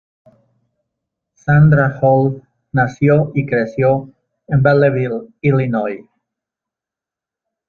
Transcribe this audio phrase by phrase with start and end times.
[1.35, 4.11] Sandra Hall nació y creció
[4.47, 6.09] en Belleville, Illinois.